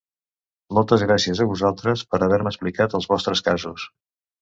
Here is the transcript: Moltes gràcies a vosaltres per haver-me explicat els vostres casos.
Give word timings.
Moltes 0.77 1.03
gràcies 1.09 1.43
a 1.45 1.47
vosaltres 1.53 2.07
per 2.15 2.23
haver-me 2.29 2.55
explicat 2.57 3.01
els 3.01 3.11
vostres 3.15 3.49
casos. 3.53 3.91